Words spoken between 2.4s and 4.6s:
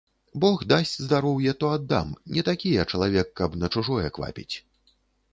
такі я чалавек, каб на чужое квапіць.